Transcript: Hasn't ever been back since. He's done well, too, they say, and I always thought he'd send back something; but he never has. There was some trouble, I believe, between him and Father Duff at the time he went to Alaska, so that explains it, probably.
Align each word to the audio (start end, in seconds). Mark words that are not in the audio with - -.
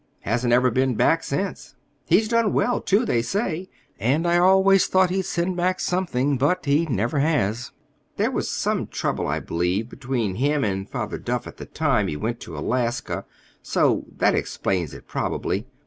Hasn't 0.21 0.51
ever 0.51 0.71
been 0.71 0.95
back 0.95 1.21
since. 1.21 1.75
He's 2.07 2.27
done 2.27 2.53
well, 2.53 2.81
too, 2.81 3.05
they 3.05 3.21
say, 3.21 3.69
and 3.99 4.27
I 4.27 4.39
always 4.39 4.87
thought 4.87 5.11
he'd 5.11 5.25
send 5.27 5.55
back 5.55 5.79
something; 5.79 6.39
but 6.39 6.65
he 6.65 6.87
never 6.87 7.19
has. 7.19 7.71
There 8.17 8.31
was 8.31 8.49
some 8.49 8.87
trouble, 8.87 9.27
I 9.27 9.39
believe, 9.39 9.89
between 9.89 10.33
him 10.37 10.63
and 10.63 10.89
Father 10.89 11.19
Duff 11.19 11.45
at 11.45 11.57
the 11.57 11.67
time 11.67 12.07
he 12.07 12.17
went 12.17 12.39
to 12.39 12.57
Alaska, 12.57 13.25
so 13.61 14.05
that 14.17 14.33
explains 14.33 14.95
it, 14.95 15.05
probably. 15.07 15.67